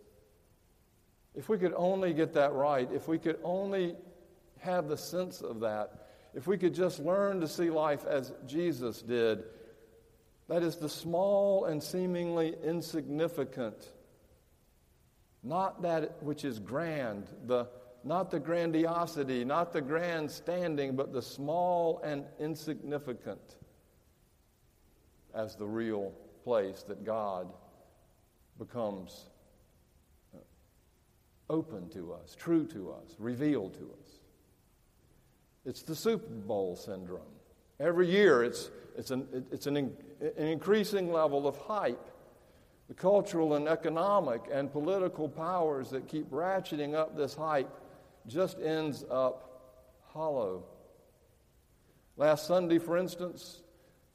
If 1.35 1.49
we 1.49 1.57
could 1.57 1.73
only 1.75 2.13
get 2.13 2.33
that 2.33 2.53
right, 2.53 2.87
if 2.93 3.07
we 3.07 3.17
could 3.17 3.39
only 3.43 3.95
have 4.59 4.87
the 4.87 4.97
sense 4.97 5.41
of 5.41 5.59
that, 5.61 6.09
if 6.33 6.47
we 6.47 6.57
could 6.57 6.73
just 6.73 6.99
learn 6.99 7.41
to 7.41 7.47
see 7.47 7.69
life 7.69 8.05
as 8.05 8.33
Jesus 8.45 9.01
did, 9.01 9.43
that 10.47 10.63
is 10.63 10.75
the 10.75 10.89
small 10.89 11.65
and 11.65 11.81
seemingly 11.81 12.55
insignificant, 12.63 13.89
not 15.43 15.81
that 15.81 16.21
which 16.21 16.43
is 16.45 16.59
grand, 16.59 17.27
the, 17.45 17.67
not 18.03 18.29
the 18.29 18.39
grandiosity, 18.39 19.45
not 19.45 19.71
the 19.73 19.81
grand 19.81 20.29
standing, 20.29 20.95
but 20.95 21.13
the 21.13 21.21
small 21.21 22.01
and 22.03 22.25
insignificant 22.39 23.57
as 25.33 25.55
the 25.55 25.65
real 25.65 26.13
place 26.43 26.83
that 26.83 27.03
God 27.03 27.47
becomes 28.57 29.29
uh, 30.35 30.39
open 31.49 31.89
to 31.89 32.13
us, 32.13 32.35
true 32.35 32.65
to 32.67 32.91
us, 32.91 33.15
revealed 33.17 33.73
to 33.75 33.89
us. 34.01 34.19
It's 35.65 35.81
the 35.81 35.95
Super 35.95 36.27
Bowl 36.27 36.75
syndrome. 36.75 37.21
Every 37.79 38.09
year, 38.09 38.43
it's, 38.43 38.69
it's, 38.97 39.11
an, 39.11 39.45
it's 39.51 39.65
an, 39.65 39.95
an 40.23 40.47
increasing 40.47 41.11
level 41.11 41.47
of 41.47 41.57
hype. 41.57 42.09
The 42.87 42.93
cultural 42.93 43.55
and 43.55 43.67
economic 43.67 44.41
and 44.51 44.71
political 44.71 45.29
powers 45.29 45.89
that 45.91 46.07
keep 46.07 46.29
ratcheting 46.29 46.95
up 46.95 47.15
this 47.15 47.33
hype 47.33 47.69
just 48.27 48.59
ends 48.59 49.03
up 49.09 49.99
hollow. 50.01 50.63
Last 52.17 52.45
Sunday, 52.45 52.77
for 52.77 52.97
instance, 52.97 53.61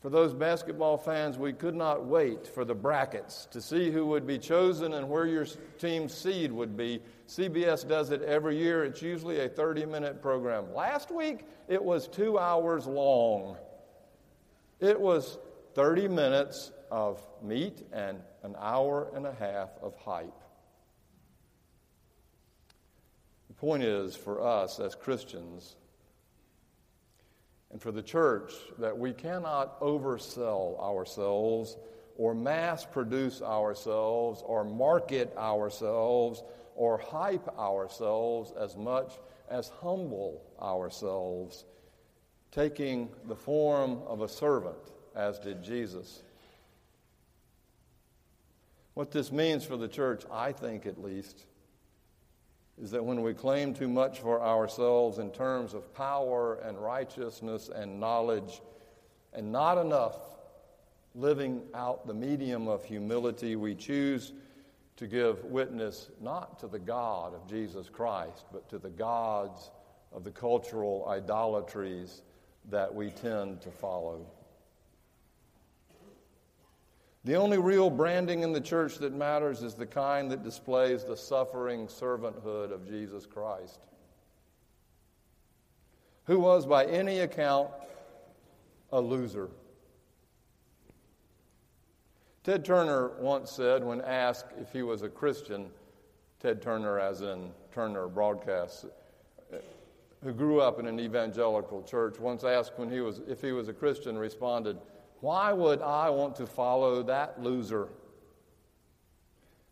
for 0.01 0.11
those 0.11 0.33
basketball 0.33 0.97
fans, 0.97 1.37
we 1.39 1.53
could 1.53 1.75
not 1.75 2.07
wait 2.07 2.47
for 2.47 2.65
the 2.65 2.75
brackets 2.75 3.49
to 3.51 3.61
see 3.61 3.91
who 3.91 4.07
would 4.07 4.27
be 4.27 4.39
chosen 4.39 4.93
and 4.93 5.09
where 5.09 5.27
your 5.27 5.47
team's 5.79 6.15
seed 6.15 6.53
would 6.53 6.77
be. 6.77 7.03
CBS 7.27 7.87
does 7.87 8.13
it 8.13 8.23
every 8.23 8.57
year. 8.57 8.85
It's 8.85 9.03
usually 9.03 9.41
a 9.41 9.49
30 9.49 9.87
minute 9.87 10.23
program. 10.23 10.73
Last 10.73 11.11
week, 11.11 11.41
it 11.67 11.83
was 11.83 12.07
two 12.07 12.39
hours 12.39 12.87
long. 12.87 13.57
It 14.79 15.01
was 15.01 15.39
30 15.79 16.09
minutes 16.09 16.73
of 16.91 17.25
meat 17.41 17.87
and 17.93 18.19
an 18.43 18.57
hour 18.59 19.13
and 19.15 19.25
a 19.25 19.33
half 19.33 19.69
of 19.81 19.95
hype. 19.95 20.43
The 23.47 23.55
point 23.55 23.85
is, 23.85 24.17
for 24.17 24.45
us 24.45 24.81
as 24.81 24.97
Christians, 24.97 25.77
and 27.71 27.81
for 27.81 27.93
the 27.93 28.03
church 28.03 28.55
that 28.79 28.99
we 28.99 29.13
cannot 29.13 29.81
oversell 29.81 30.81
ourselves 30.81 31.77
or 32.17 32.35
mass 32.35 32.85
produce 32.85 33.41
ourselves 33.41 34.43
or 34.45 34.65
market 34.65 35.33
ourselves 35.39 36.43
or 36.75 36.99
hype 36.99 37.57
ourselves 37.57 38.53
as 38.59 38.77
much 38.77 39.13
as 39.49 39.69
humble 39.81 40.43
ourselves, 40.61 41.67
taking 42.51 43.11
the 43.29 43.37
form 43.37 44.01
of 44.09 44.23
a 44.23 44.29
servant, 44.29 44.75
as 45.19 45.39
did 45.41 45.63
Jesus. 45.63 46.23
What 48.95 49.11
this 49.11 49.31
means 49.33 49.65
for 49.65 49.77
the 49.77 49.89
church, 49.89 50.23
I 50.33 50.53
think 50.53 50.87
at 50.87 51.03
least, 51.03 51.45
is 52.81 52.93
that 52.93 53.05
when 53.05 53.23
we 53.23 53.35
claim 53.35 53.75
too 53.75 53.89
much 53.89 54.21
for 54.21 54.41
ourselves 54.41 55.19
in 55.19 55.33
terms 55.33 55.75
of 55.75 55.93
power 55.95 56.55
and 56.65 56.79
righteousness 56.79 57.69
and 57.69 57.99
knowledge, 57.99 58.63
and 59.33 59.51
not 59.51 59.77
enough 59.77 60.17
living 61.15 61.63
out 61.75 62.07
the 62.07 62.15
medium 62.15 62.69
of 62.69 62.85
humility, 62.85 63.57
we 63.57 63.75
choose 63.75 64.33
to 64.97 65.07
give 65.07 65.45
witness 65.45 66.11
not 66.21 66.59
to 66.61 66.69
the 66.69 66.79
God 66.79 67.35
of 67.35 67.49
Jesus 67.49 67.89
Christ, 67.89 68.47
but 68.53 68.69
to 68.71 68.79
the 68.79 68.91
gods 68.91 69.71
of 70.13 70.23
the 70.23 70.31
cultural 70.31 71.07
idolatries 71.09 72.23
that 72.71 72.95
we 72.95 73.11
tend 73.11 73.61
to 73.63 73.71
follow. 73.71 74.27
The 77.29 77.37
only 77.37 77.59
real 77.59 77.91
branding 77.91 78.43
in 78.43 78.55
the 78.55 78.61
church 78.61 78.97
that 79.01 79.13
matters 79.13 79.63
is 79.63 79.75
the 79.75 79.85
kind 79.85 80.31
that 80.31 80.43
displays 80.43 81.05
the 81.05 81.15
suffering 81.15 81.87
servanthood 81.87 82.73
of 82.73 82.89
Jesus 82.89 83.27
Christ, 83.27 83.81
who 86.25 86.41
was, 86.41 86.65
by 86.65 86.87
any 86.87 87.19
account, 87.19 87.69
a 88.93 88.99
loser. 89.03 89.51
Ted 92.45 92.65
Turner 92.65 93.11
once 93.21 93.51
said, 93.51 93.85
when 93.85 94.01
asked 94.01 94.55
if 94.59 94.73
he 94.73 94.81
was 94.81 95.03
a 95.03 95.11
Christian, 95.11 95.69
Ted 96.41 96.63
Turner, 96.63 96.99
as 96.99 97.21
in 97.21 97.51
Turner 97.75 98.09
Broadcasts, 98.09 98.87
who 100.25 100.33
grew 100.33 100.63
up 100.63 100.81
in 100.81 100.87
an 100.87 100.99
evangelical 100.99 101.83
church, 101.83 102.19
once 102.19 102.43
asked 102.43 102.79
when 102.79 102.91
he 102.91 103.01
was, 103.01 103.21
if 103.29 103.43
he 103.43 103.53
was 103.53 103.69
a 103.69 103.75
Christian, 103.75 104.17
responded, 104.17 104.79
Why 105.21 105.53
would 105.53 105.83
I 105.83 106.11
want 106.11 106.37
to 106.37 106.47
follow 106.47 107.03
that 107.05 107.43
loser? 107.43 107.89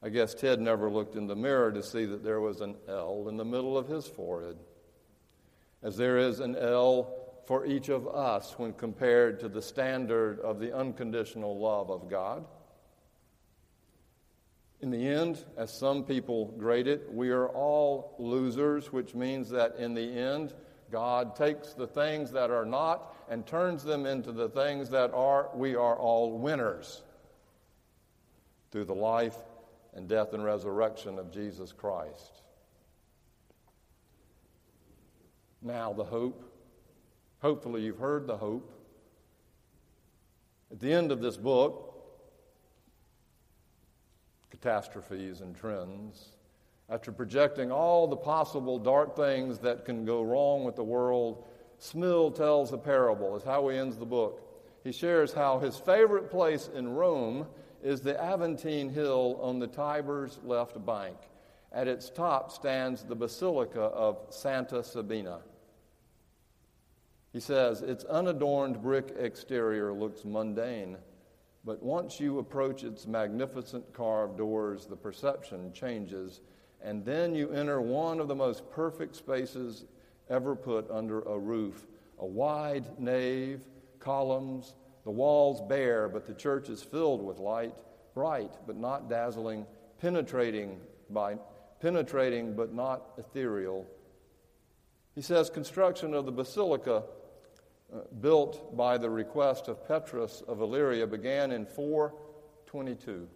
I 0.02 0.08
guess 0.08 0.34
Ted 0.34 0.60
never 0.60 0.90
looked 0.90 1.16
in 1.16 1.26
the 1.26 1.36
mirror 1.36 1.72
to 1.72 1.82
see 1.82 2.04
that 2.04 2.22
there 2.22 2.40
was 2.40 2.60
an 2.60 2.76
L 2.88 3.26
in 3.28 3.36
the 3.36 3.44
middle 3.44 3.78
of 3.78 3.88
his 3.88 4.06
forehead, 4.06 4.56
as 5.82 5.96
there 5.96 6.18
is 6.18 6.40
an 6.40 6.56
L 6.56 7.12
for 7.46 7.64
each 7.64 7.88
of 7.88 8.08
us 8.08 8.58
when 8.58 8.72
compared 8.72 9.40
to 9.40 9.48
the 9.48 9.62
standard 9.62 10.40
of 10.40 10.58
the 10.58 10.76
unconditional 10.76 11.58
love 11.58 11.90
of 11.90 12.10
God. 12.10 12.44
In 14.80 14.90
the 14.90 15.08
end, 15.08 15.44
as 15.56 15.72
some 15.72 16.04
people 16.04 16.46
grade 16.58 16.86
it, 16.86 17.12
we 17.12 17.30
are 17.30 17.48
all 17.48 18.14
losers, 18.18 18.92
which 18.92 19.14
means 19.14 19.48
that 19.50 19.76
in 19.76 19.94
the 19.94 20.02
end, 20.02 20.52
God 20.90 21.34
takes 21.34 21.72
the 21.72 21.86
things 21.86 22.30
that 22.32 22.50
are 22.50 22.64
not 22.64 23.14
and 23.28 23.46
turns 23.46 23.82
them 23.82 24.06
into 24.06 24.32
the 24.32 24.48
things 24.48 24.88
that 24.90 25.12
are. 25.12 25.50
We 25.54 25.74
are 25.74 25.96
all 25.96 26.38
winners 26.38 27.02
through 28.70 28.84
the 28.84 28.94
life 28.94 29.36
and 29.94 30.08
death 30.08 30.32
and 30.32 30.44
resurrection 30.44 31.18
of 31.18 31.32
Jesus 31.32 31.72
Christ. 31.72 32.42
Now, 35.62 35.92
the 35.92 36.04
hope. 36.04 36.44
Hopefully, 37.40 37.82
you've 37.82 37.98
heard 37.98 38.26
the 38.26 38.36
hope. 38.36 38.72
At 40.70 40.80
the 40.80 40.92
end 40.92 41.10
of 41.10 41.20
this 41.20 41.36
book, 41.36 41.94
catastrophes 44.50 45.40
and 45.40 45.56
trends, 45.56 46.35
after 46.88 47.10
projecting 47.10 47.72
all 47.72 48.06
the 48.06 48.16
possible 48.16 48.78
dark 48.78 49.16
things 49.16 49.58
that 49.58 49.84
can 49.84 50.04
go 50.04 50.22
wrong 50.22 50.64
with 50.64 50.76
the 50.76 50.84
world, 50.84 51.44
Smil 51.80 52.34
tells 52.34 52.72
a 52.72 52.78
parable, 52.78 53.36
is 53.36 53.42
how 53.42 53.68
he 53.68 53.76
ends 53.76 53.96
the 53.96 54.06
book. 54.06 54.42
He 54.84 54.92
shares 54.92 55.32
how 55.32 55.58
his 55.58 55.76
favorite 55.76 56.30
place 56.30 56.70
in 56.74 56.88
Rome 56.88 57.46
is 57.82 58.00
the 58.00 58.14
Aventine 58.22 58.88
Hill 58.88 59.38
on 59.42 59.58
the 59.58 59.66
Tiber's 59.66 60.38
left 60.44 60.84
bank. 60.86 61.16
At 61.72 61.88
its 61.88 62.08
top 62.08 62.52
stands 62.52 63.02
the 63.02 63.16
Basilica 63.16 63.80
of 63.80 64.18
Santa 64.30 64.82
Sabina. 64.82 65.40
He 67.32 67.40
says, 67.40 67.82
its 67.82 68.04
unadorned 68.04 68.80
brick 68.80 69.14
exterior 69.18 69.92
looks 69.92 70.24
mundane 70.24 70.96
but 71.66 71.82
once 71.82 72.20
you 72.20 72.38
approach 72.38 72.84
its 72.84 73.08
magnificent 73.08 73.92
carved 73.92 74.38
doors, 74.38 74.86
the 74.86 74.94
perception 74.94 75.72
changes, 75.72 76.40
and 76.82 77.04
then 77.04 77.34
you 77.34 77.50
enter 77.50 77.80
one 77.80 78.20
of 78.20 78.28
the 78.28 78.34
most 78.34 78.70
perfect 78.70 79.16
spaces 79.16 79.84
ever 80.28 80.54
put 80.54 80.90
under 80.90 81.22
a 81.22 81.38
roof 81.38 81.86
a 82.18 82.26
wide 82.26 82.98
nave, 82.98 83.60
columns, 83.98 84.74
the 85.04 85.10
walls 85.10 85.60
bare, 85.68 86.08
but 86.08 86.26
the 86.26 86.34
church 86.34 86.68
is 86.68 86.82
filled 86.82 87.22
with 87.22 87.38
light, 87.38 87.74
bright 88.14 88.52
but 88.66 88.76
not 88.76 89.10
dazzling, 89.10 89.66
penetrating 90.00 90.80
by 91.10 91.36
penetrating 91.80 92.54
but 92.54 92.74
not 92.74 93.02
ethereal. 93.18 93.86
He 95.14 95.22
says 95.22 95.50
construction 95.50 96.14
of 96.14 96.26
the 96.26 96.32
basilica 96.32 97.04
uh, 97.94 97.98
built 98.20 98.76
by 98.76 98.98
the 98.98 99.10
request 99.10 99.68
of 99.68 99.86
Petrus 99.86 100.42
of 100.48 100.60
Illyria, 100.60 101.06
began 101.06 101.52
in 101.52 101.66
422. 101.66 103.28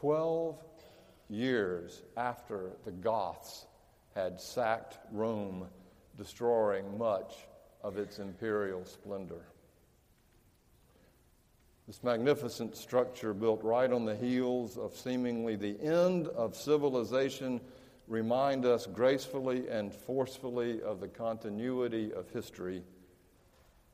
Twelve 0.00 0.56
years 1.28 2.00
after 2.16 2.70
the 2.86 2.90
Goths 2.90 3.66
had 4.14 4.40
sacked 4.40 4.96
Rome, 5.12 5.66
destroying 6.16 6.96
much 6.96 7.34
of 7.84 7.98
its 7.98 8.18
imperial 8.18 8.86
splendor. 8.86 9.44
This 11.86 12.02
magnificent 12.02 12.78
structure, 12.78 13.34
built 13.34 13.62
right 13.62 13.92
on 13.92 14.06
the 14.06 14.16
heels 14.16 14.78
of 14.78 14.96
seemingly 14.96 15.56
the 15.56 15.78
end 15.82 16.28
of 16.28 16.56
civilization, 16.56 17.60
remind 18.08 18.64
us 18.64 18.86
gracefully 18.86 19.68
and 19.68 19.92
forcefully 19.92 20.80
of 20.80 21.00
the 21.00 21.08
continuity 21.08 22.10
of 22.14 22.30
history. 22.30 22.84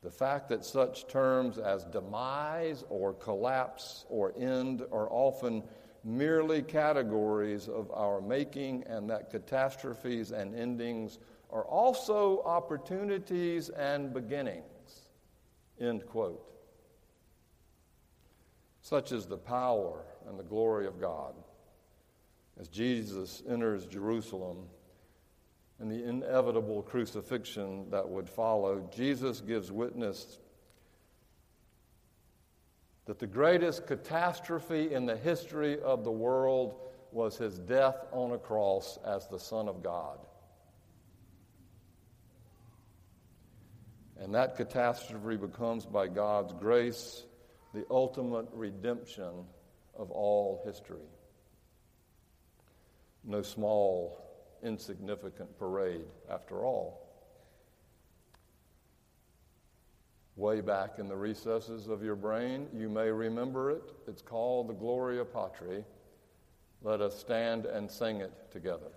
The 0.05 0.13
fact 0.13 0.51
that 0.51 0.65
such 0.65 1.09
terms 1.09 1.59
as 1.59 1.83
demise 1.83 2.85
or 2.91 3.13
collapse 3.13 4.05
or 4.09 4.33
end 4.39 4.83
are 4.93 5.11
often 5.11 5.65
merely 6.07 6.63
categories 6.63 7.69
of 7.69 7.91
our 7.91 8.21
making, 8.21 8.85
and 8.87 9.11
that 9.11 9.31
catastrophes 9.31 10.31
and 10.31 10.55
endings 10.55 11.19
are 11.51 11.65
also 11.65 12.43
opportunities 12.45 13.69
and 13.71 14.15
beginnings. 14.15 15.09
End 15.81 16.07
quote. 16.07 16.43
Such 18.81 19.11
is 19.11 19.27
the 19.27 19.37
power 19.37 20.05
and 20.29 20.39
the 20.39 20.45
glory 20.45 20.87
of 20.87 21.01
God 21.01 21.35
as 22.59 22.69
Jesus 22.69 23.43
enters 23.49 23.87
Jerusalem 23.87 24.65
and 25.79 25.91
the 25.91 26.09
inevitable 26.09 26.83
crucifixion 26.83 27.91
that 27.91 28.09
would 28.09 28.29
follow, 28.29 28.89
Jesus 28.95 29.41
gives 29.41 29.71
witness 29.71 30.39
that 33.07 33.19
the 33.19 33.27
greatest 33.27 33.87
catastrophe 33.87 34.93
in 34.93 35.07
the 35.07 35.17
history 35.17 35.81
of 35.81 36.05
the 36.05 36.11
world 36.11 36.77
was 37.13 37.37
his 37.37 37.59
death 37.59 37.97
on 38.13 38.33
a 38.33 38.39
cross 38.39 38.99
as 39.07 39.27
the 39.29 39.39
Son 39.39 39.69
of 39.69 39.83
God. 39.83 40.19
And 44.19 44.35
that 44.35 44.57
catastrophe 44.57 45.37
becomes, 45.37 45.87
by 45.87 46.09
God's 46.09 46.53
grace, 46.53 47.25
the 47.75 47.85
ultimate 47.91 48.49
redemption 48.53 49.45
of 49.97 50.11
all 50.11 50.63
history 50.65 51.07
no 53.27 53.43
small, 53.43 54.25
insignificant 54.63 55.59
parade 55.59 56.07
after 56.31 56.65
all. 56.65 57.06
Way 60.37 60.61
back 60.61 60.99
in 60.99 61.09
the 61.09 61.17
recesses 61.17 61.89
of 61.89 62.03
your 62.03 62.15
brain, 62.15 62.69
you 62.75 62.91
may 62.91 63.11
remember 63.11 63.71
it. 63.71 63.83
It's 64.07 64.21
called 64.21 64.69
the 64.69 64.75
Gloria 64.75 65.25
Patri. 65.25 65.83
Let 66.83 67.01
us 67.01 67.19
stand 67.19 67.65
and 67.65 67.91
sing 67.91 68.21
it 68.21 68.33
together. 68.53 68.93